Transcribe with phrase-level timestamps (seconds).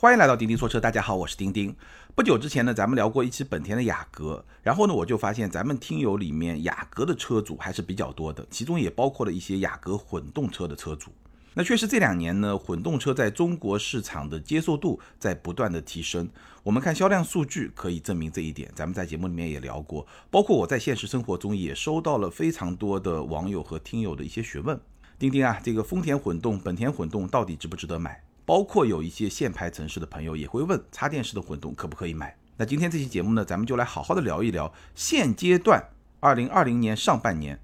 [0.00, 1.74] 欢迎来到钉钉说车，大家好，我是钉钉。
[2.14, 11.10] 不久之前呢，咱们聊过一期本田的雅阁，然后呢，我就发现咱们听友里面雅阁的车主还是比较多的，其中也包括了一些雅阁混动车的车主。
[11.52, 16.30] 那确实这两年呢，混动车在中国市场的接受度在不断的提升。
[16.62, 18.70] 我们看销量数据可以证明这一点。
[18.76, 24.80] 咱们在节目里面也聊过，包括我在现实生活中也收到了非常多的网友和听友的一些询问。
[25.18, 28.22] 钉钉啊，这个丰田混动、本田混动到底值不值得买？
[28.48, 32.34] 包括有一些限牌城市的朋友也会问，插电式的混动可不可以买？
[32.56, 37.60] 那今天这期节目呢，咱们就来好好的聊一聊现阶段二零二零年上半年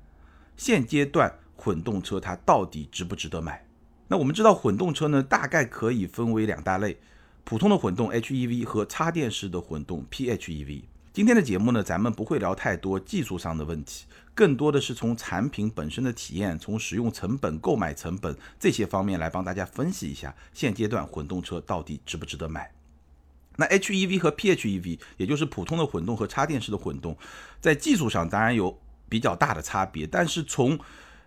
[0.58, 3.64] 现阶段混动车它到底值不值得买？
[4.08, 6.98] 那我们知道混动车呢，大概可以分为两大类，
[7.44, 10.82] 普通的混动 HEV 和插电式的混动 PHEV。
[11.14, 14.04] 今天的节目呢，咱们不会聊太多技术上的问题，
[14.34, 22.68] 更多的是从产品本身的体验、从使用成本、购买成本这些方面来帮大家分析一下现阶段混动车到底值不值得买。
[23.54, 27.16] 那 HEV 和 PHEV，也就是普通的混动和插电式的混动，
[27.60, 28.76] 在技术上当然有
[29.08, 30.76] 比较大的差别，但是从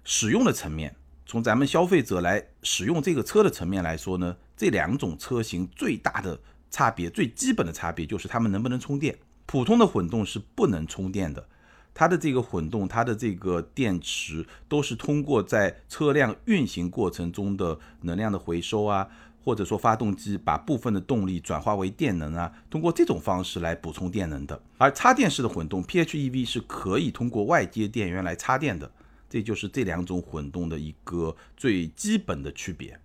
[0.03, 0.93] 使用的层面，
[1.25, 6.37] 从咱们消费者来使用这个车的层面来说呢，这两种车型最大的
[6.69, 9.17] 差别、最基本的差别就是它们能不能充电。
[9.47, 11.47] 普通的混动是不能充电的，
[11.93, 19.07] 它的这个混动，它的这个电池都是通过在车辆运行过程中的能量的回收啊，
[19.41, 24.61] 或者说发动机把部分的动力转化为电能啊，通过这种方式来补充电能的。
[24.77, 28.91] 而插电式的混动 PHEV 是可以通过外接电源来插电的，
[29.29, 32.99] 这就是这两种混动的一个最基本的区别。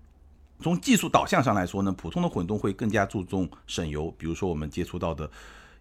[0.61, 5.31] 从技术导向上来说呢，普通的混动会更加注重省油，比如说我们接触到的。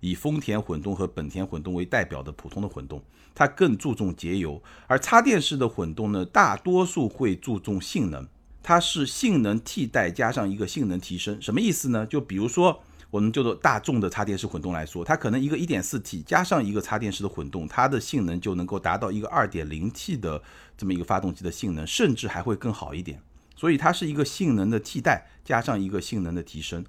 [0.01, 3.01] 以丰田混动和本田混动为代表的普通的混动，
[3.33, 8.27] 它更注重节油；而插电式的混动呢，大多数会注重性能，
[8.61, 11.41] 它是性能替代加上一个性能提升。
[11.41, 12.05] 什么意思呢？
[12.05, 20.41] 就比如说我们叫做大众的插电式混动来说，它可能一个 1.4T 加上一个插电式的混动，它的性能就能够达到一个 2.0T 的
[20.77, 23.21] 这么一个发动机的性能，甚至还会更好一点。
[23.55, 26.83] 所以它是一个性能的替代加上一个性能的提升。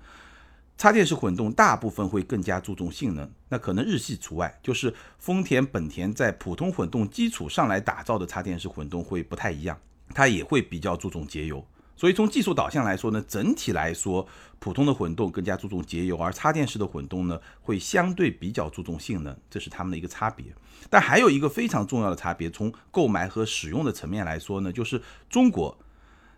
[0.78, 9.78] 插电式混动大部分会更加注重性能，那可能日系除外，就是丰田、本田在普通混动基础上来打造的插电式混动会不太一样，
[10.12, 11.65] 它也会比较注重节油。
[11.94, 14.27] 所以从技术导向来说呢，整体来说，
[14.59, 20.47] 普通的混动更加注重节油，而插电式的混动呢会相对比较注重性能，这是它们的一个差别。
[20.91, 25.00] 但还有一个非常重要的差别，从购买和使用的层面来说呢，就是
[25.31, 25.78] 中国，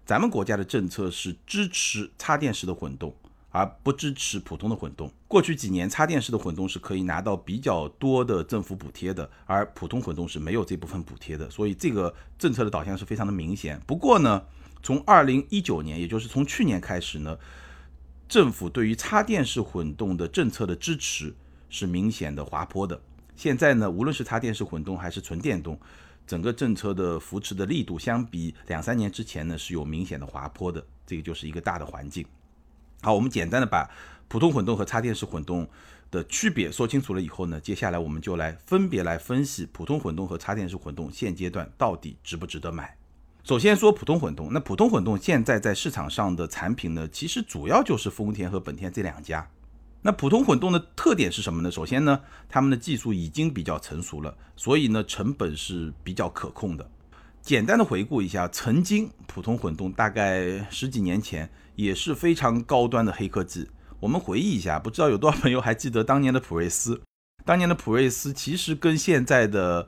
[0.05, 3.15] 咱们国家的政策是支持插电式的混动。
[3.55, 5.09] 而不支持普通的混动。
[5.29, 11.49] 过去几年，插电式的混动是可以拿到比较多的政府补贴的，而普通混动是没有这部分补贴的。
[11.49, 13.81] 所以这个政策的导向是非常的明显。
[13.87, 14.43] 不过呢，
[14.83, 17.39] 从二零一九年，也就是从去年开始呢，
[18.29, 21.33] 政府对于插电式混动的政策的支持
[21.69, 23.01] 是明显的滑坡的。
[23.37, 25.79] 现在呢，无论是插电式混动还是纯电动，
[26.27, 30.85] 整个政策的扶持的力度相比两三年之前呢是有明显的滑坡的。
[31.07, 32.27] 这个就是一个大的环境。
[33.05, 33.91] 好，我们简单的把
[34.29, 35.69] 普通混动和插电式混动
[36.11, 42.97] 的区别说清楚了以后呢，接下来我们就来分别来分析普通混动和插电式混动现阶段到底值不值得买。
[43.43, 49.51] 首先说普通混动，那普通混动现在在市场上的产品呢，其实主要就是丰田和本田这两家。
[50.01, 51.71] 那普通混动的特点是什么呢？
[51.71, 56.91] 首先呢，他们的技术已经比较成熟了，所以呢，成本是比较可控的。
[57.45, 63.69] 简单的回顾一下，曾经普通混动大概十几年前也是非常高端的黑科技。
[64.01, 67.03] 我们回忆一下，不知道有多少朋友还记得当年的普锐斯。
[67.45, 69.87] 当年的普锐斯其实跟现在的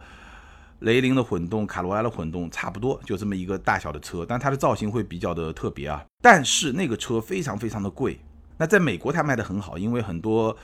[0.80, 6.04] 雷凌的混动、卡罗拉的混动差不多，就这么一个大小的车，但它的造型会比较的特别啊。
[6.20, 8.20] 但是那个车非常非常的贵。
[8.58, 10.54] 那在美国它卖的很好，因为很多。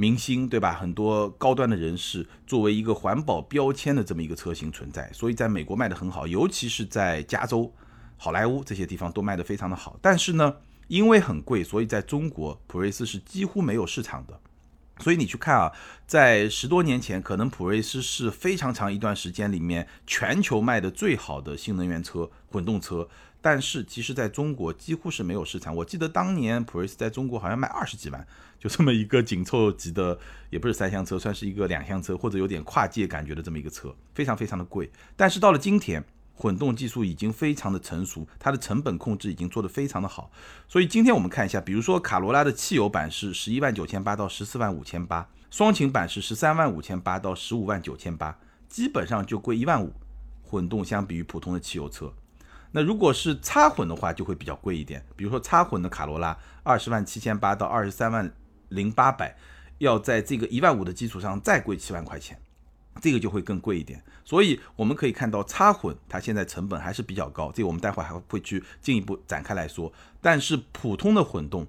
[0.00, 0.74] 明星对吧？
[0.74, 7.74] 很多高端的人士作为一个环保标签的这么一个车型存在，所以在美国卖的很好，尤其是在加州、
[8.16, 9.98] 好莱坞这些地方都卖的非常的好。
[10.00, 10.54] 但是呢，
[10.86, 14.40] 因为很贵，所以在中国普锐斯是几乎没有市场的。
[15.00, 15.72] 所以你去看啊，
[16.06, 23.08] 在十多年前，可能普锐斯是非常长一段时间里面全球卖的最好的新能源车、混动车。
[23.40, 25.74] 但是其实在中国几乎是没有市场。
[25.76, 28.26] 我记得当年普锐斯在中国好像卖二十几万，
[28.58, 30.18] 就这么一个紧凑级的，
[30.50, 34.90] 也不是三厢车，算是一个两厢车或者有点跨界感觉的这么一个车，非常非常的贵。
[35.16, 36.04] 但是到了今天，
[36.34, 40.30] 混动技术已经非常的成熟，它的成本控制已经做得非常的好。
[40.68, 48.38] 所以今天我们看一下，比如说卡罗拉的汽油版是十一万九千八到十四万五千八，双擎版是十三万五千八到十五万九千八，
[48.68, 49.92] 基本上就贵一万五。
[50.42, 52.10] 混动相比于普通的汽油车。
[52.72, 55.04] 那如果是插混的话，就会比较贵一点。
[55.16, 58.30] 比如说插混的卡罗拉，二十万七千八到二十三万
[58.68, 59.36] 零八百，
[59.78, 62.38] 要在这个一万五的基础上再贵七万块钱，
[63.00, 64.02] 这个就会更贵一点。
[64.24, 69.90] 所以我们可以看到，插混它现在成本还是比较高，这个我们待会还会去进一步展开来说。
[70.20, 71.66] 但是普通的混动，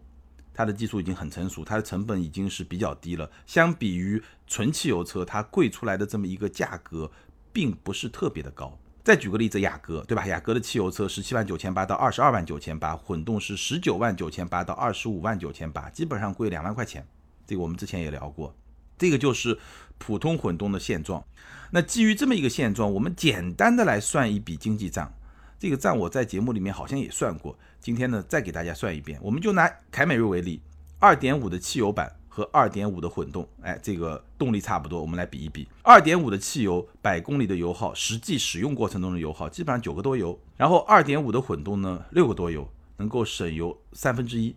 [0.54, 3.32] 它的技术已经很成熟，它的成本已经是比较低了。
[3.46, 7.10] 相比于纯汽油车，它贵出来的这么一个价格，
[7.54, 8.78] 并不是特别的高。
[9.04, 10.28] 再举个例子，雅阁对吧？
[10.28, 17.08] 雅阁的汽油车十七万九千八到二十二万九千八，混动是十九万九千八到二十五万九千八，基本上贵两万块钱。
[17.48, 18.56] 这个我们之前也聊过，
[18.98, 19.58] 这个就是
[19.98, 21.24] 普通混动的现状。
[21.72, 25.12] 那基于这么一个现状，我们简单的来算一笔经济账。
[25.58, 29.20] 这个账我在节目里面好像也算过，今天呢再给大家算一遍。
[29.22, 30.62] 我们就拿凯美瑞为例，
[31.00, 32.16] 二点五的汽油版。
[32.40, 35.68] 和二点五的混动，哎，这个动力差不多，我们来比一比。
[35.84, 42.66] 二点五的汽油百公里的油耗，实际使用过程中的油耗基本上九个多油，然后二点五的混动呢六个多油，
[42.96, 44.56] 能够省油三分之一。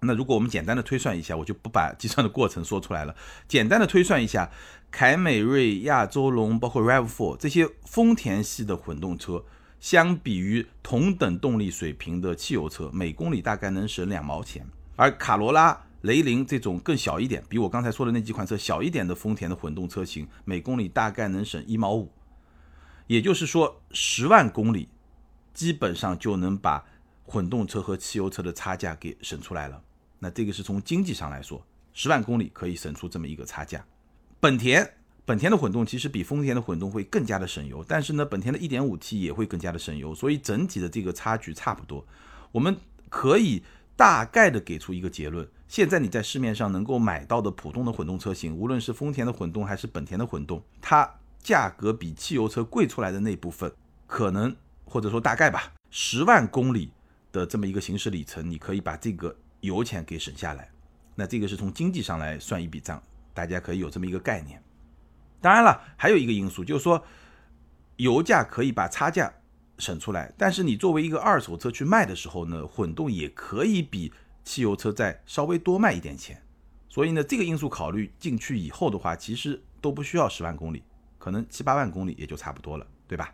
[0.00, 3.16] 那如果我们简单的推算一下，我就不把计算的过程说出来了。
[3.48, 4.50] 简单的推算一下，
[4.90, 9.42] 凯美瑞、亚洲龙，包括 Rav4 这些丰田系的混动车，
[9.80, 15.84] 相比于同等动力水平的汽油车，每公里大概能省两毛钱，而卡罗拉。
[16.02, 22.10] 雷凌这种更小一点，比我刚才说的那几款车小一点的丰田的混动车型，每公里大概能省一毛五，
[23.06, 24.88] 也就是说十万公里，
[25.54, 26.84] 基本上就能把
[27.24, 29.80] 混动车和汽油车的差价给省出来了。
[30.18, 33.84] 那这个是从经济上来说，十万公里可以省出这么一个差价。
[34.40, 34.94] 本田，
[35.24, 42.04] 本田的混动其实比丰田的混动会更加的省油，但是呢，本田的 1.5T 也会更加的省油，所以整体的这个差距差不多。
[42.50, 42.76] 我们
[43.08, 43.62] 可以
[43.96, 45.48] 大概的给出一个结论。
[45.72, 51.10] 现在你在市面上能够买到的普通的混动车型，无论是丰田的混动还是本田的混动，它
[51.42, 53.72] 价格比汽油车贵出来的那部分，
[54.06, 54.54] 可能
[54.84, 56.92] 或者说大概吧，十万公里
[57.32, 60.68] 的这么一个行驶里程，你可以把这个油钱给省下来。
[61.14, 63.02] 那这个是从经济上来算一笔账，
[63.32, 64.62] 大家可以有这么一个概念。
[65.40, 67.02] 当然了，还有一个因素就是说，
[67.96, 69.32] 油价可以把差价
[69.78, 74.12] 省出来，但是你作为一个二手车去卖的时候呢，混动也可以比。
[74.44, 76.42] 汽油车再稍微多卖一点钱，
[76.88, 80.82] 所以呢，这个因素考虑进去以后的话，其实都不需要十万公里，
[81.18, 83.32] 可能七八万公里也就差不多了，对吧？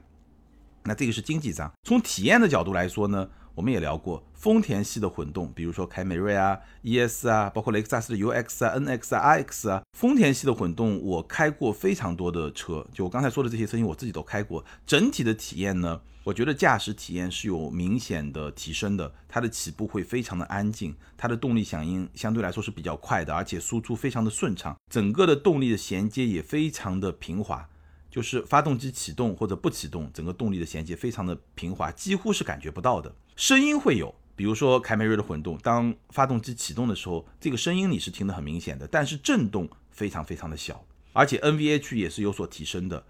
[0.85, 3.29] 那这个是经济上，从体验的角度来说呢？
[3.59, 9.83] 我们也聊过丰田系的混动，比如说凯美瑞啊、ES 啊，包括雷克萨斯的 UX 啊、NX 啊、RX 啊。
[9.99, 14.65] 丰田系的混动我开过非常多的车，就我刚才说的这些车型，我自己都开过。
[14.87, 19.13] 整体的体验呢，我觉得驾驶体验是有明显的提升的。
[19.29, 27.69] 它的起步会非常的安静，它的动力响应相对来说是比较快的，而且输出非常的顺畅，整个的动力的衔接也非常的平滑。
[28.19, 33.15] 就是发动机启动或者不启动，整个动力的衔接非常的平滑，几乎是感觉不到的。
[33.37, 43.05] 声音会有，比如说凯美瑞的混动，当发动机启动的时候，这个声音你是听得很明显的，但是震动非常非常的小，而且 NVH 也是有所提升的。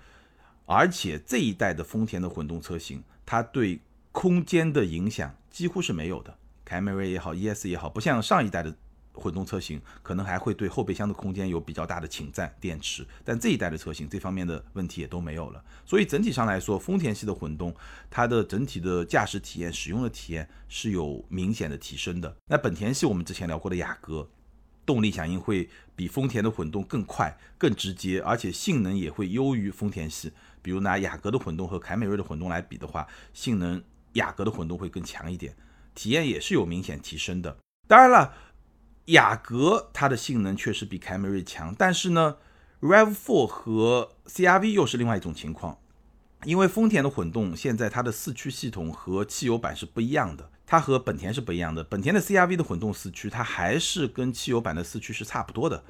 [0.67, 3.81] 而且这一代的丰田的混动车型，它对
[4.13, 6.37] 空间的影响几乎是没有的。
[6.67, 8.77] 凯美瑞也好，ES 也好，不像上一代的。
[9.29, 15.63] 混动车型可能还会对后备箱的空间有比较大的侵占，电池，但这一代的车型这方面的问题也都没有了。
[15.85, 17.77] 所以整体上来说，丰田系的混动，
[18.09, 22.35] 它的整体的驾驶体验、使用的体验是有明显的提升的。
[22.47, 24.27] 那本田系我们之前聊过的雅阁，
[24.87, 30.33] 动力响应会比丰田的混动更快、更直接，而且性能也会优于丰田系。
[30.63, 33.83] 比如拿雅阁的混动和凯美瑞的混动来比的话，性能
[34.15, 35.55] 雅阁的混动会更强一点，
[35.95, 37.59] 体验也是有明显提升的。
[37.87, 38.33] 当然了。
[39.09, 42.37] 雅阁它的性能确实比凯美瑞强，但是呢
[42.81, 45.79] ，Rav4 和 CRV 又是另外一种情况，
[46.45, 51.83] 因为丰田的混动现在它的四驱系统和汽油版是不一样的，它和本田是不一样的。
[51.83, 55.85] 本田的 CRV 的混动四驱，它还是跟汽油版的四驱是差不多的。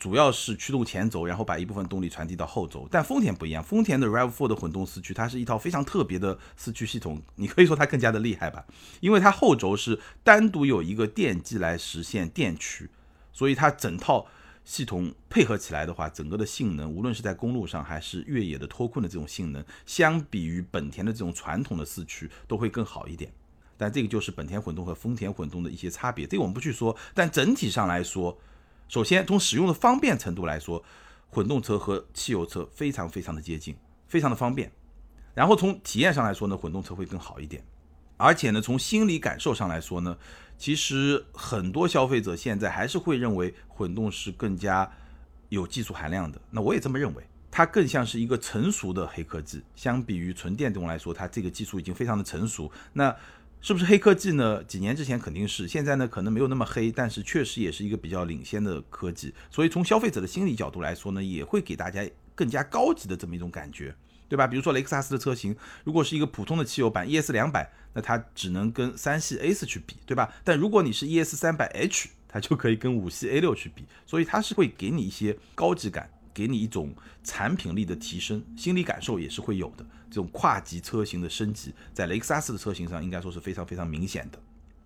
[0.00, 2.88] 主要是驱动前轴，然后把一部分动力传递到后轴。
[2.90, 7.20] 但丰田不一样，丰田的 Rav4 的混动四驱，它是一套非常特别的四驱系统。
[7.36, 8.64] 你可以说它更加的厉害吧，
[9.00, 12.88] 因为它后轴是单独有一个电机来实现电驱，
[13.30, 14.26] 所以它整套
[14.64, 23.30] 系统配合起来的话，整个的性能，无论是在公路上还是越野的脱困的这种性能，相比于本田的这种传统的四驱都会更好一点。
[23.76, 26.96] 但这个就是本田混动和丰田混动的一些差别，这个我们不去说。
[27.12, 28.38] 但整体上来说，
[28.90, 30.82] 首先，从使用的方便程度来说，
[31.28, 33.76] 混动车和汽油车非常非常的接近，
[34.08, 34.68] 非常的方便。
[35.32, 37.64] 然后从体验上来说呢，混动车会更好一点。
[38.16, 40.18] 而且呢，从心理感受上来说呢，
[40.58, 44.90] 其实很多消费者现在还是会认为混动是更加
[45.50, 46.40] 有技术含量的。
[46.50, 49.62] 那我也这么认为，它更像是一个成熟的黑科技。
[49.76, 52.68] 相比于纯电动来说，它这个技术已经非常的成熟。
[52.92, 53.14] 那
[53.62, 54.64] 是不是黑科技呢？
[54.64, 59.34] 几年之前肯定是，现在呢可能没有那么黑，但是确实也是一个比较领先的科技。
[59.50, 62.02] 所以从消费者的心理角度来说呢，也会给大家
[62.34, 63.94] 更加高级的这么一种感觉，
[64.30, 64.46] 对吧？
[64.46, 70.32] 比如说雷克萨斯的车型，如果是一个普通的汽油版 ES 两百，那它只能跟三系 A 四去比，对吧？
[70.42, 76.08] 但如果你是 ES 三百 H，它就可以跟五系 A 六去比，所以它是会给你一些高级感。
[76.40, 79.84] 给你一种产品力的提升，心理感受也是会有的。
[80.08, 84.38] 这种跨级车型的升级，在雷克萨斯的车型上应该说是非常非常明显的。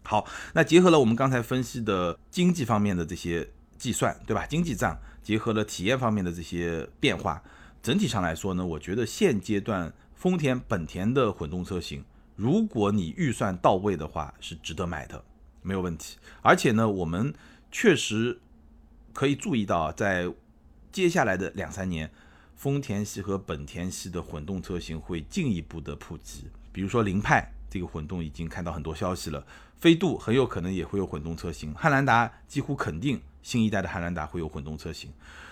[0.02, 4.44] 好，那结合了我们刚才分析的经济方面的这些计算，对吧？
[4.46, 7.40] 经济账结合了体验方面的这些变化，
[7.80, 15.24] 整体上来说呢，我觉得现阶段丰田、本田的混动车型，如果你预算到位的话，是值得买的，
[15.62, 16.18] 没有问题。
[16.42, 17.32] 而且呢，我们
[17.70, 18.40] 确实
[19.12, 20.28] 可以注意到在。
[20.94, 22.08] 接下来的两三年，
[22.54, 26.44] 丰田系和本田系的混动车型会进一步的普及。
[26.70, 29.44] 比如说凌派这个混动已经看到很多消息了，
[29.76, 35.10] 飞度很有可能也会有混动车型，汉兰达几乎肯定新一代的汉兰达会有混动车型。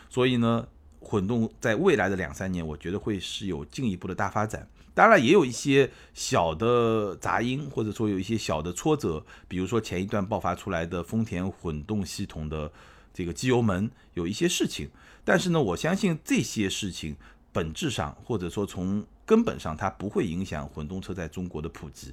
[0.08, 0.64] 所以呢，
[1.00, 4.68] 混动在未来的两三年，我觉得会是有进一步的大发展。
[4.94, 12.70] 当然也有一些小的杂音，或者说有一些小的挫折，比如说前一段爆发出来的丰田混动系统的
[13.12, 14.88] 这个机油门有一些事情。
[15.24, 17.16] 但是呢，我相信这些事情
[17.52, 22.12] 本质上或者说从根本上，它不会影响混动车在中国的普及。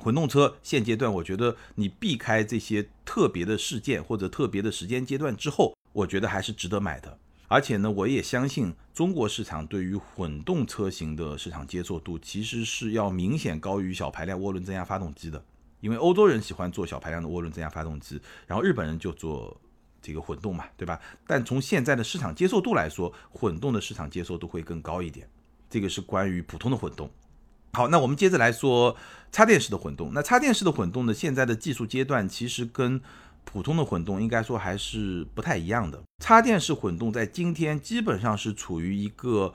[0.00, 7.18] 混动车现阶段，我觉得你避开这些特别的事件或者特别的时间阶段之后，我觉得还是值得买的。
[7.46, 15.42] 而且呢，我也相信中国市场对于混动车型的市场接受度，其实是要明显高于小排量涡轮增压发动机的。
[15.80, 19.60] 因为欧洲人喜欢做小排量的涡轮增压发动机，然后日本人就做。
[20.00, 21.00] 这个混动嘛，对吧？
[21.26, 25.28] 但从现在的市场接受度来说，混动的市场接受度会更高一点。
[25.68, 27.10] 这个是关于普通的混动。
[27.74, 28.96] 好，那我们接着来说
[29.30, 30.12] 插电式的混动。
[30.14, 33.00] 那插电式的混动呢，现在的技术阶段其实跟
[33.44, 36.02] 普通的混动应该说还是不太一样的。
[36.22, 39.52] 插电式混动在今天基本上是处于一个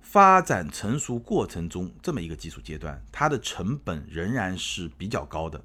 [0.00, 5.62] 发展成熟过程中这么一个技术阶段，它的成本仍然是比较高的。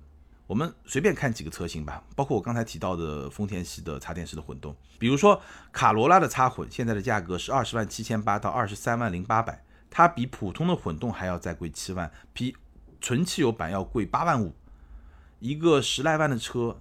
[0.48, 5.42] 我们随便看几个车型吧，包括我刚才提到的丰田系的插电式的混动，比如说
[5.74, 12.56] 卡罗拉的插混，现在的价格是二十万七千八到二十三万零八百，它比普通的混动还要再贵七万，比
[13.01, 14.56] 纯汽油版要贵八万五，
[15.39, 16.80] 一个十来万的车，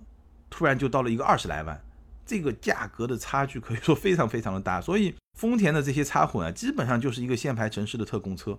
[0.49, 1.83] 突然就到了一个二十来万，
[2.25, 8.57] 这个价格的差距可以说非常非常的大，所以丰田的这些插混啊，基本上就是一个限牌城市的特供车。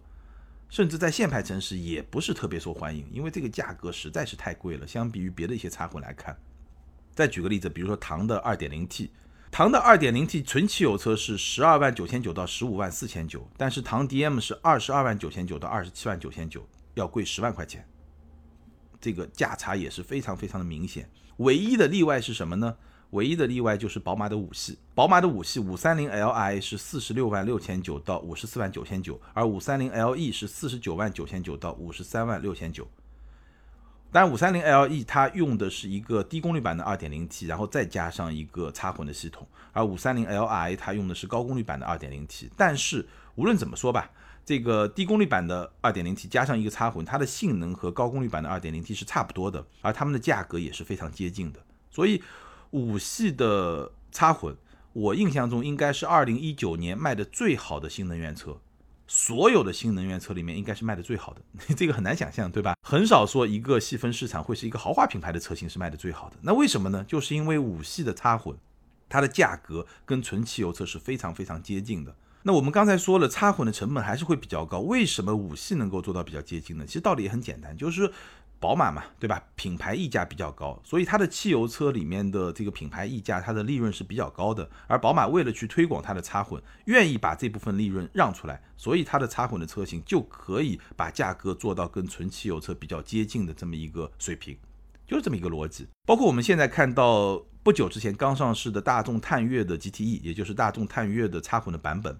[0.70, 4.86] 甚至在限牌城市也不是特别受欢迎，因为这个价格实在是太贵了。
[4.86, 6.38] 相比于别的一些插混来看，
[7.14, 9.10] 再举个例子，比如说唐的 2.0T，
[9.50, 17.88] 唐的 2.0T 纯汽油车是十二万九千九到十五万四千九，但是唐 DM 是二十二万九千九到二十七万九千九，要贵十万块钱，
[19.00, 21.10] 这个价差也是非常非常的明显。
[21.38, 22.76] 唯一的例外是什么呢？
[23.12, 32.86] 唯一的例外就是宝马的五系，宝马的五系五三零 Li 是四十六万六千九到五十四万九千九，而五三零 LE 是四十九万九千九到五十三万六千九。
[34.12, 42.52] 当然，五三零 LE 它用的是一个低功率版的二点零 T，然后再加上一个插混的系统，而五三零 Li 它用的是高功率版的二点零 T。
[42.58, 44.12] 但是无论怎么说吧，
[44.46, 52.22] 这个低功率版的二点零 T 加上一个插混，它的性能和高功率版的二点零 T 是差不多的，而它们的价格也是非常接近的，所以。
[52.72, 54.56] 五系的插混，
[54.94, 58.58] 我印象中应该是二零一九年卖的最好的新能源车，
[59.08, 61.42] 所有的新能源车里面应该是卖的最好的，
[61.76, 62.76] 这个很难想象，对吧？
[62.82, 67.04] 很少说一个细分市场会是一个豪华品牌的车型是卖的最好的，那为什么呢？
[67.08, 68.56] 就是因为五系的插混，
[69.08, 72.16] 它的价格跟纯汽油车是非常非常接近的。
[72.44, 76.86] 那我们刚才说了，插混的成本还是会比较高，为什么五系能够做到比较接近呢？
[76.86, 78.12] 其实道理也很简单，就是。
[78.60, 79.44] 宝马嘛，对吧？
[79.56, 84.68] 品牌溢价比较高，所以它的汽油车里面的这个品牌溢价，它的利润是比较高的。
[84.88, 94.58] 而宝马为了去推广它的插混，愿意把这部分利润让出来，所以它的插混的车型就可以把价格做到跟纯汽油车比较接近的这么一个水平，
[95.06, 95.88] 就是这么一个逻辑。
[96.06, 102.18] 包括我们现在看到不久之前刚上市的大众探岳的 GTE，也就是大众探岳的插混的版本。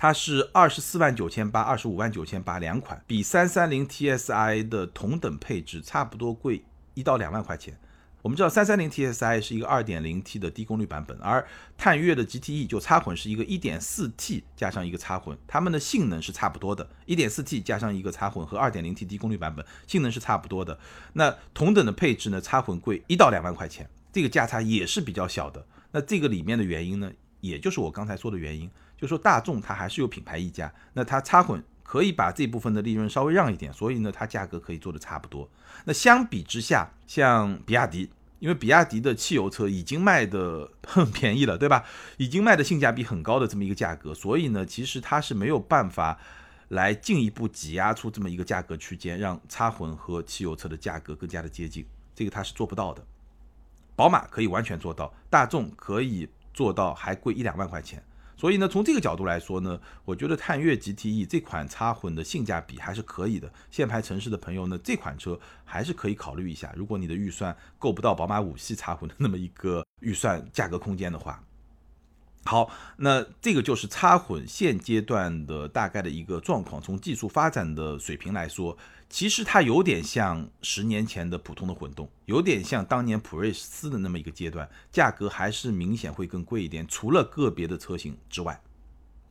[0.00, 6.62] 它是二十四万九千八，二十五万九千八两款，比三三零 TSI 的同等配置差不多贵
[6.94, 7.76] 一到两万块钱。
[8.22, 11.44] 我们知道三三零 TSI 是一个二点零 T 的低功率版本，而
[11.76, 20.78] 探岳的 GTE 就插混是一个一点四 T 加上一个插混，它们的性能是差不多的，一点四 T 加上一个插混和二点零 T 低功率版本性能是差不多的。
[21.14, 25.66] 那同等的配置呢，插混贵一到两万块钱，这个价差也是比较小的。
[25.90, 28.70] 那这个里面的原因呢，也就是我刚才说的原因。
[28.98, 35.48] 就说大众它还是有品牌溢价，那它插混可以把这部分的利润稍微让一点，所以呢，它价格可以做的差不多。
[35.84, 41.84] 那相比之下，像比亚迪，因为比亚迪的汽油车已经卖的 很便宜了，对吧？
[42.16, 46.18] 已经卖的性价比很高的这么一个价格，所以呢，其实它是没有办法
[46.68, 53.04] 来进一步挤压出这么一个价格区间，让插混和汽油车的价格更加的接近，这个它是做不到的。
[53.94, 56.28] 宝马可以完全做到，大众可以。
[56.54, 58.02] 做到还贵一两万块钱，
[58.38, 63.52] 所以呢，从这个角度来说呢，我觉得探岳 GTE 这款插混的性价比还是可以的。
[63.68, 66.72] 限牌城市的朋友呢，这款车还是可以考虑一下。
[66.76, 71.42] 如果你的预算够不到宝马五系插混的那么一个预算价格空间的话。
[72.44, 76.80] 好，那这个就是插混现阶段的大概的一个状况。
[76.80, 78.78] 从技术发展的水平来说，
[79.10, 86.86] 其实它有点像十年前的普通的混动，有点像当年普锐斯的那么一个阶段，价格还是明显会更贵一点。
[86.86, 88.60] 除了个别的车型之外，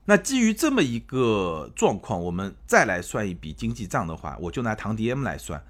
[0.05, 5.63] 那基于这么一个状况，我们再来算一笔经济账的话，我就拿唐 DM 来算。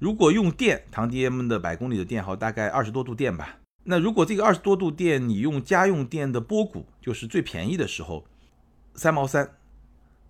[0.00, 3.58] 如果用电，唐 DM 的百公里的电耗大概二十多度电吧。
[3.84, 8.26] 那如果这个二十多度电，你用家用电的波谷，就是最便宜的时候，
[8.94, 9.56] 三毛三，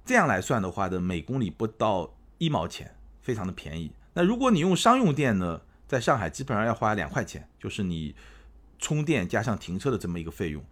[0.04, 3.90] 这样来算的话的每公里不到一毛钱，非常的便宜。
[4.12, 8.14] 那如果你用商用电呢，在上海基本上要花两块钱，就是你
[8.78, 10.62] 充电加上停车的这么一个费用，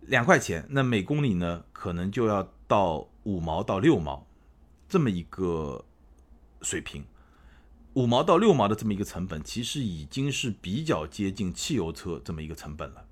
[0.00, 4.26] 两块钱，那每公里呢可能就要到五毛到六毛
[4.88, 5.84] 这么一个
[6.62, 7.04] 水平。
[7.94, 13.04] 五毛到六毛的这么一个成本，其实已经是比较接近汽油车这么一个成本了。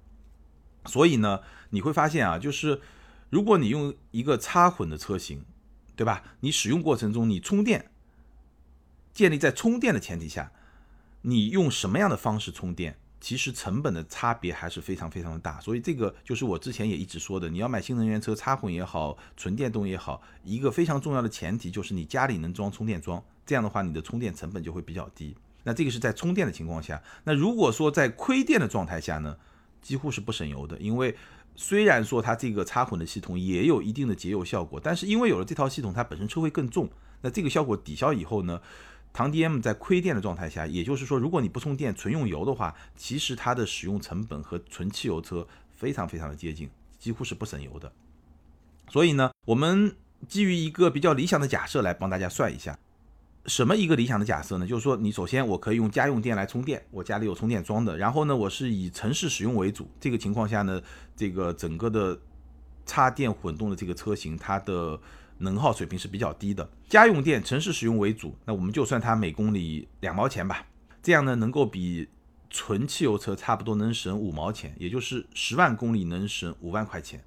[0.87, 2.81] 所以呢，你会发现啊，就是
[3.29, 5.45] 如果你用一个插混的车型，
[5.95, 6.25] 对吧？
[6.41, 7.90] 你使用过程中你充电，
[9.13, 10.53] 建立在充电的前提下，
[11.23, 12.97] 你用什么样的方式充电？
[13.21, 25.37] 其实成本的差别还是非常非常的大，所以这个就是我之前也一直说的，你要买新能源车插混也好，纯电动也好，一个非常重要的前提就是你家里能装充电桩，这样的话你的充电成本就会比较低。
[25.65, 29.37] 那这个是在充电的情况下，那如果说在亏电的状态下呢，
[29.83, 31.15] 几乎是不省油的，因为
[31.55, 36.89] 虽然说它这个插混的系统也有一定的节油效果，但是因为有了这套系统，它本身车会更重，
[37.21, 38.59] 那这个效果抵消以后呢？
[39.13, 47.93] 唐 DM 在亏电的状态下，也就是说，如果你不充电，纯用油的话，其实它的使用成本和纯汽油车非常非常的接近，几乎是不省油的。
[48.89, 49.97] 所以呢，我们
[50.29, 52.79] 基于一个比较理想的假设来帮大家算一下，
[53.47, 54.67] 什么一个理想的假设呢？
[54.67, 60.81] 就是说，你首先我可以用家用电来充电，我家里有充电桩的，然后呢，我是以城市使用为主，这个情况下呢，
[61.17, 62.17] 这个整个的
[62.87, 65.01] 插电混动的这个车型，它的。
[65.41, 70.67] 能耗水平是比较低的，家用电城市使用为主，那我们就算它每公里两毛钱吧，
[71.03, 72.09] 这样呢能够比
[72.51, 77.25] 纯汽油车差不多能省五毛钱，也就是十万公里能省五万块钱，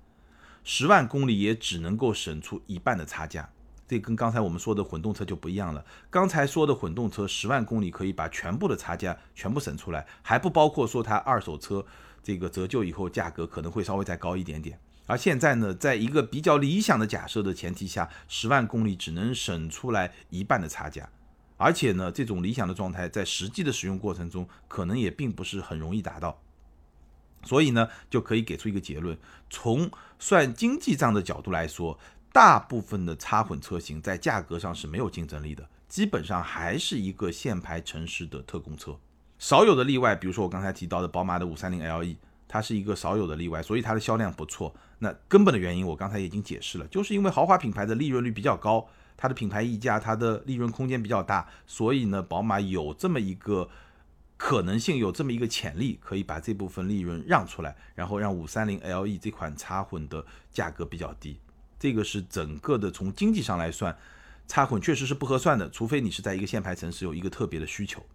[0.64, 3.50] 十万公里也只能够省出一半的差价，
[3.88, 5.84] 这跟刚才我们说的混动车就不一样了。
[6.10, 11.84] 刚才说的混动车十万公里可以把全部的差价全部省出来，还不包括说它二手车
[12.22, 14.80] 这个折旧以后价格可能会稍微再高一点点。
[15.06, 21.10] 而现在呢，在一个比较理想的假设的前提下，十万公里只能省出来一半的差价，
[21.58, 26.42] 而且呢，这种理想的状态在实际的使用过程中，可能也并不是很容易达到。
[27.44, 29.18] 所以呢，就可以给出一个结论：
[29.50, 32.00] 从算经济账的角度来说，
[32.32, 38.98] 大部分的插混车型在价格上是没有竞争力的，基本上还是一个限牌城市的特供车。
[39.38, 42.16] 少有的例外，比如说我刚才提到的宝马的五三零 LE。
[42.54, 44.72] 它是一个少有的例外，所以它的销量不错。
[45.00, 48.88] 那根本的原因我刚才已经解释了，就是因为豪华品牌的利润率比较高，
[49.18, 53.68] 它的品牌溢价，它的利润空间比较大，所以呢，宝马有这么一个
[54.38, 61.40] 可能性，有这么一个潜力，可以把这部分利润让出来，然后让五三零 LE 这款插混的价格比较低。
[61.80, 63.98] 这个是整个的从经济上来算，
[64.48, 68.06] 插混确实是不合算的，除非你是在一个限牌城市有一个特别的需求。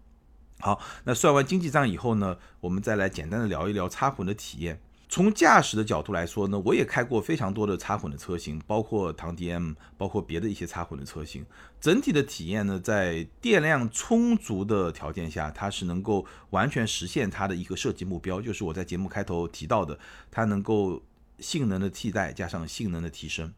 [0.61, 4.81] 好，那算完经济账以后呢，我们再来简单的聊一聊插混的体验。
[5.11, 11.47] 从驾驶的角度来说呢，我也开过非常多的插混的车型，包括唐 DM，包括别的一些插混的车型。
[11.81, 19.99] 整体的体验呢，在电量充足的条件下，它是能够完全实现它的一个设计目标，就是我在节目开头提到的，
[20.31, 21.03] 它能够
[21.39, 23.51] 性能的替代加上性能的提升。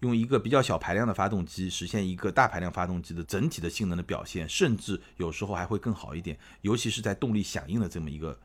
[0.00, 8.38] 用一个比较小排量的发动机实现一个大排量发动机的整体的性能的表现，甚至有时候还会更好一点，尤其是在动力响应的这么一个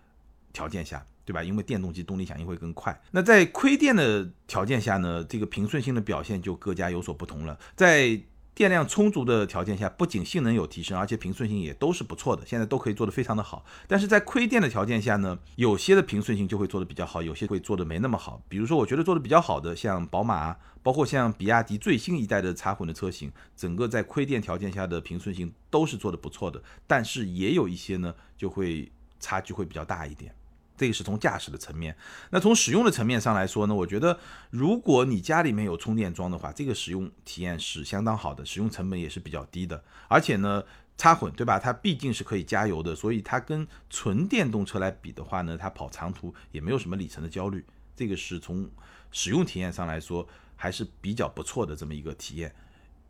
[0.51, 1.43] 条件下，对吧？
[1.43, 3.01] 因为电动机动力响应会更快。
[3.11, 7.57] 那在亏电的条件下呢，这个平顺性的表现就各家有所不同了。
[7.75, 8.19] 在
[8.55, 13.65] 电量充足的条件下，不仅性能有提升，而且平顺性也都是不错的，现在都可以做得非常的好。
[13.85, 18.41] 但是在亏电的条件下呢，有些的平顺性就会做得比较好，有些会做得没那么好。
[18.47, 26.63] 比如说，我觉得做得比较好的，像宝马，包括像比亚迪最新一代的插混的车型，整个在亏电条件下的平顺性都是做得不错的。
[26.87, 28.89] 但是也有一些呢，就会
[29.19, 30.33] 差距会比较大一点。
[30.77, 31.95] 这个是从驾驶的层面，
[32.31, 40.63] 那从使用的层面上来说呢，我觉得如果你家里面有充电桩的话，这个使用体验是相当好的，使用成本也是比较低的，而且呢，
[40.97, 41.57] 插混对吧？
[41.57, 48.69] 它毕竟是可以加油的，所以它跟纯电动车来比的话呢，它跑长途也没有什么里程的焦虑，这个是从
[49.11, 52.53] 使用体验上来说还是比较不错的这么一个体验，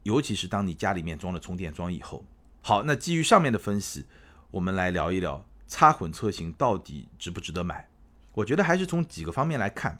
[0.03, 2.23] 尤其是当你家里面装了充电桩以后。
[2.61, 4.05] 好，那基于上面的分析，
[4.51, 5.45] 我们来聊一聊。
[5.67, 7.87] 插混车型到底值不值得买？
[8.33, 9.99] 我觉得还是从几个方面来看。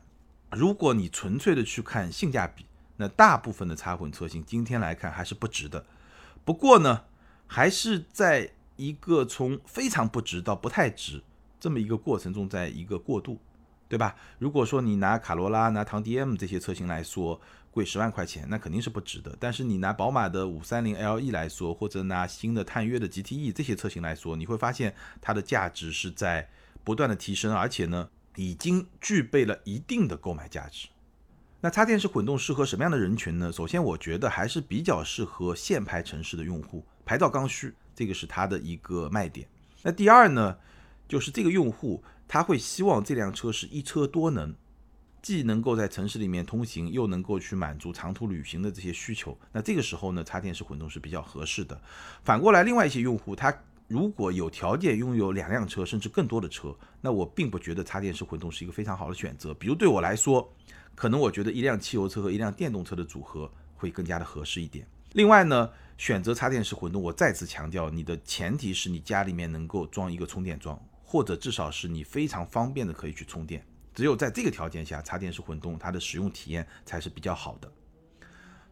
[0.51, 2.65] 如果你纯粹的去看性价比，
[2.97, 5.85] 那大部分的插混车型今天来看还是不值的。
[6.43, 7.03] 不过呢，
[7.47, 11.23] 还是在一个从非常不值到不太值
[11.59, 13.39] 这么一个过程中，在一个过渡，
[13.87, 14.15] 对吧？
[14.39, 17.39] 如果说你拿卡罗拉、拿唐 DM 这些车型来说，
[17.71, 19.35] 贵十万块钱，那肯定是不值得。
[19.39, 26.49] 但是你拿宝马的五三零 LE 来说，或者拿新的探岳的 GTE 这些车型来说，你会发现它的价值是在
[26.83, 30.87] 不断的提升，而且呢，已经具备了一定的购买价值。
[31.61, 33.51] 那插电式混动适合什么样的人群呢？
[33.51, 39.47] 首先，我觉得还是比较适合限牌城市的用户，牌照刚需，这个是它的一个卖点。
[39.81, 40.55] 那第二呢，
[41.07, 44.55] 就是这个用户他会希望这辆车是一车多能。
[45.21, 51.81] 既能够在城市里面通行，又能够去满足长途旅行的这些需求，那这个时候呢，插电式混动是比较合适的。
[52.23, 53.51] 反过来，另外一些用户，他
[53.87, 59.51] 如果有条件拥有两辆车甚至更多的车，那我并不觉得插电式混动是一个非常好的选择。
[59.55, 60.47] 比如对我来说，
[60.93, 64.87] 可能我觉得一辆汽油车和一辆电动车的组合会更加的合适一点。
[65.13, 73.65] 另外呢，选择插电式混动，我再次强调，你的前提是你家里面能够装一个充电桩，或者至少是你非常方便的可以去充电。
[73.93, 77.71] 只有在这个条件下，插电式混动它的使用体验才是比较好的。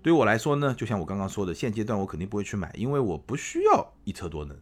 [0.01, 4.57] 对我来说呢，就像我刚刚说的，现阶段我肯定不会去买，因为我不需要一车多能，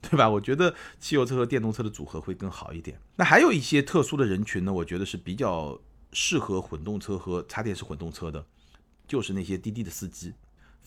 [0.00, 0.26] 对吧？
[0.30, 2.98] 我觉得汽油车和电动车的组合会更好一点。
[3.16, 5.78] 那还有一些特殊的人群呢，我觉得是比较
[6.12, 8.46] 适合混动车和插电式混动车的，
[9.06, 10.32] 就是那些滴滴的司机。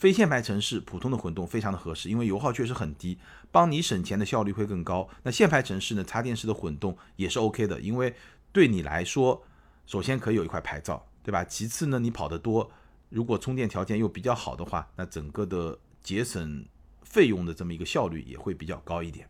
[0.00, 3.18] 非限牌城市普通的混动非常的合适，因为油耗确实很低，
[3.52, 5.06] 帮你省钱的效率会更高。
[5.24, 8.14] 那限牌城市呢，插电式的混动也是 OK 的，因为
[8.50, 9.44] 对你来说，
[9.84, 11.44] 首先可以有一块牌照，对吧？
[11.44, 12.70] 其次呢，你跑得多，
[13.10, 16.64] 如果充电条件又比较好的话，那整个的节省
[17.02, 19.28] 费用的这么一个效率也会比较高一点。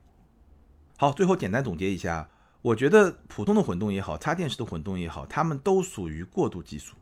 [0.96, 2.30] 好，最后简单总结一下，
[2.62, 6.94] 我觉得普通的混动也好，插电式的混动也好，它们都属于过渡技术。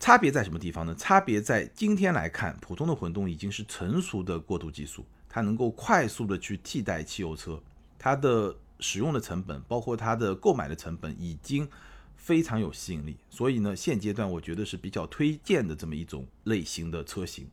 [0.00, 0.94] 差别在什么地方呢？
[0.94, 7.60] 差别在今天来看，普通的混动已经是成熟的过渡技术，它能够快速的去替代汽油车，
[7.98, 8.56] 它的。
[8.80, 11.68] 使用的成本，包括它的购买的成本，已经
[12.16, 13.16] 非常有吸引力。
[13.28, 17.48] 所以呢，现阶段我觉得是比较推荐的这么一种类型的车型。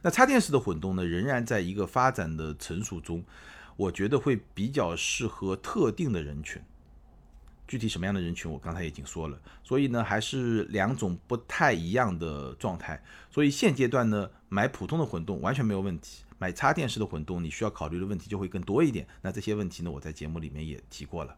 [0.00, 3.22] 那插电式的混动呢，仍然在一个发展的成熟中，
[3.76, 6.62] 我觉得会比较适合特定的人群。
[7.70, 9.40] 具体什么样的人群，我刚才已经说了。
[9.62, 13.00] 所以呢，还是两种不太一样的状态。
[13.30, 16.24] 所以现阶段呢，买普通的混动完全没有问题。
[16.36, 19.06] 买插电式的混动，你需要考虑的问题就会更多一点。
[19.22, 21.36] 那这些问题呢，我在节目里面也提过了。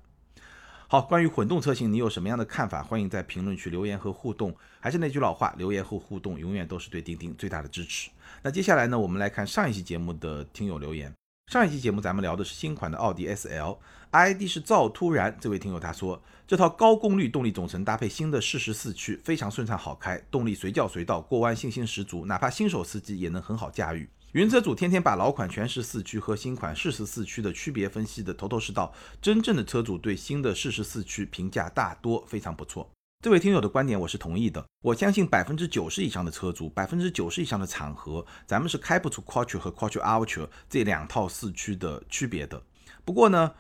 [0.89, 2.83] 好，关于混动车型，你有什么样的看法？
[2.83, 4.57] 欢迎在评论区留言和互动。
[4.81, 8.09] 还是那句老话，留言和互动永远都是对钉钉最大的支持。
[8.43, 11.13] 那接下来呢，我们来看上一期节目的听友留言。
[11.53, 24.09] 上一期节目咱们聊的是新款的奥迪 S L，ID 是赵突然，这位听友他说，这套高功率动力总成搭配新的适时四驱，非常顺畅好开，动力随叫随到，过弯信心十足，哪怕新手司机也能很好驾驭。
[24.33, 32.91] 云车主天天把老款全时四驱和新款适时四驱的区别分析的头头是道，真正的车主对新的适时四驱评价大多非常不错。
[33.23, 42.61] 这位听友的观点我是同意的，我相信百分之九十以上的车主，百分之九十以上的场合，咱们是开不出 Quattro 和 Quattro Ultra 这两套四驱的区别的。
[43.05, 43.53] 不过呢，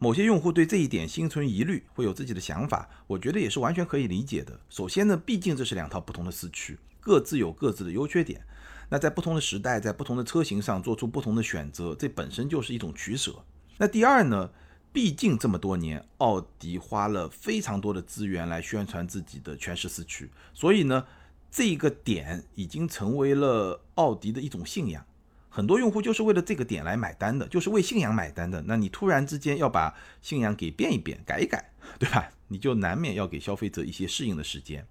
[0.00, 4.58] 某些用户对这一点心存疑虑，会有自己的想法，我觉得也是完全可以理解的。
[4.68, 8.44] 首先呢，毕竟这是两套不同的四驱，各自有各自的优缺点。
[8.88, 13.44] 那在不同的时代，在不同的车型上做出不同的选择，这本身就是一种取舍。
[13.78, 14.50] 那第二呢？
[14.94, 21.04] 毕竟这么多年，奥迪花了非常多的资源来宣传自己的全时四驱，所以呢，
[21.50, 25.04] 这个点已经成为了奥迪的一种信仰。
[25.48, 28.62] 很多用户就是为了这个点来买单的，就是为信仰买单的。
[28.68, 32.30] 那你突然之间要把信仰给变一变、改一改，对吧？
[32.46, 34.86] 你就难免要给消费者一些适应的时间。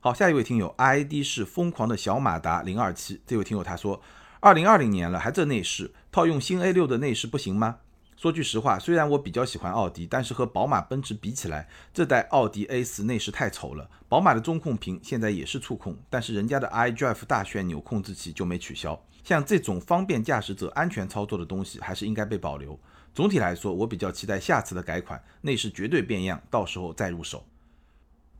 [0.00, 3.20] 好，下一位听友，ID 是疯狂的小马达零二七。
[3.24, 4.02] 这位听友他说，
[4.40, 7.78] 二零二零年了，还这内饰，套用新 A 六的内饰不行吗？
[8.24, 13.86] 说句实话，虽然我比较喜欢奥迪，但是和宝马、奔驰比起来，这代奥迪 A 四内饰太丑了。
[14.08, 18.98] 宝马的中控屏现在也是触控，但是人家的 iDrive 大旋钮控制器就没取消。
[19.22, 22.80] 像这种方便驾驶者安全操作的东西，还是应该被保留。
[23.12, 27.44] 总体来说，我比较期待下次的改款，内饰绝对变样，到时候再入手。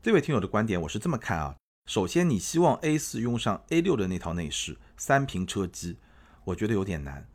[0.01, 5.99] 这位听友的观点我是这么看啊，首先你希望 A 四用上 A 六的那套内饰，三屏车机，
[6.43, 7.27] 我觉得有点难。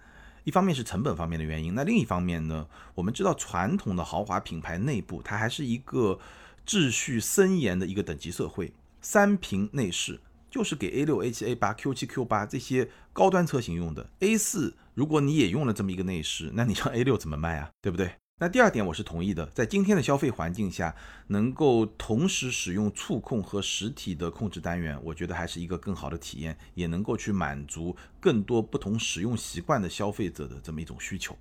[0.51, 2.67] 一方面是成本方面的原因，那另一方面呢？
[2.97, 6.19] 我们知道传统的豪华品牌内部，它还是一个
[6.67, 8.73] 秩序森严的一个等级社会。
[9.01, 14.11] 三屏内饰就是给 A 六、A 七、A 八、Q 七、Q 八这些高端车型用的。
[14.19, 17.71] A 四如果你也用了这么一个内饰，那你让 A 六怎么卖啊？
[17.81, 18.11] 对不对？
[18.42, 31.37] 那第二点我是同意的，在今天的消费环境下，能够同时使用触控和实体的控制单元，我觉得还是一个更好的体验，也能够去满足更多不同使用习惯的消费者的这么一种需求。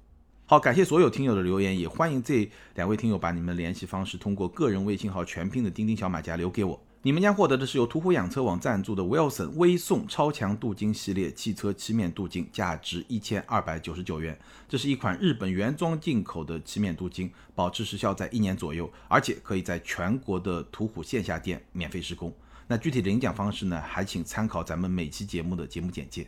[0.45, 6.83] 好，感谢所有听友的留言，也欢迎这两位听友把你们联系方式通过个人微信号全拼的钉钉小马甲留给我。
[7.01, 14.37] 你们将获得的是由途虎养车网赞助的 Wilson 微送超强镀金系列汽车漆面镀金，价值一千二百九十九元。
[14.67, 22.33] 这是一款日本原装进口的漆面镀金，保持时效在一年左右，而且可以在全国的途虎线下店免费施工。
[22.67, 23.81] 那具体的领奖方式呢？
[23.81, 26.27] 还请参考咱们每期节目的节目简介。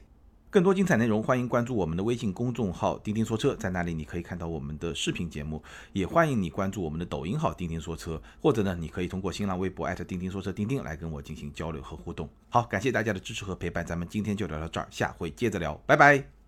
[0.51, 12.27] 更多精彩内容，欢迎关注我们的微信公众号“钉钉说车”，在那里你可以看到我们的视频节目，也欢迎你关注我们的抖音号“钉钉说车”，或者呢，你可以通过新浪微博钉钉说车钉钉来跟我进行交流和互动。
[12.49, 16.40] 好，感谢大家的支持和陪伴，咱们今天就聊到这儿，下回接着聊，拜拜。